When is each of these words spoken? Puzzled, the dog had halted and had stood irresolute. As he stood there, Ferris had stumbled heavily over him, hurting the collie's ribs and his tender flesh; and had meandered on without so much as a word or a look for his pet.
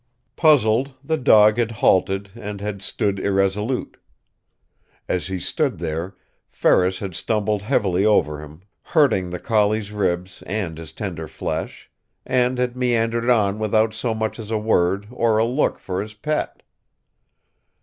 Puzzled, 0.35 0.95
the 1.03 1.15
dog 1.15 1.57
had 1.59 1.69
halted 1.69 2.31
and 2.33 2.59
had 2.59 2.81
stood 2.81 3.19
irresolute. 3.19 3.97
As 5.07 5.27
he 5.27 5.37
stood 5.39 5.77
there, 5.77 6.15
Ferris 6.49 6.97
had 6.97 7.13
stumbled 7.13 7.61
heavily 7.61 8.03
over 8.03 8.39
him, 8.39 8.63
hurting 8.81 9.29
the 9.29 9.37
collie's 9.37 9.91
ribs 9.91 10.41
and 10.47 10.79
his 10.79 10.91
tender 10.91 11.27
flesh; 11.27 11.87
and 12.25 12.57
had 12.57 12.75
meandered 12.75 13.29
on 13.29 13.59
without 13.59 13.93
so 13.93 14.15
much 14.15 14.39
as 14.39 14.49
a 14.49 14.57
word 14.57 15.05
or 15.11 15.37
a 15.37 15.45
look 15.45 15.77
for 15.77 16.01
his 16.01 16.15
pet. 16.15 16.63